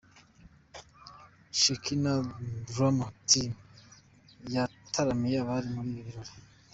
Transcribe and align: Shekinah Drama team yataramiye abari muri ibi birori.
Shekinah 1.59 2.25
Drama 2.73 3.07
team 3.29 3.51
yataramiye 4.53 5.35
abari 5.39 5.67
muri 5.75 5.89
ibi 5.93 6.03
birori. 6.07 6.31